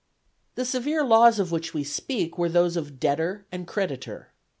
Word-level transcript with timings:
The 0.55 0.65
severe 0.65 1.03
laws 1.03 1.37
of 1.37 1.51
which 1.51 1.75
we 1.75 1.83
speak 1.83 2.35
were 2.35 2.49
those 2.49 2.75
of 2.75 2.99
debtor 2.99 3.45
and 3.51 3.67
creditor. 3.67 4.33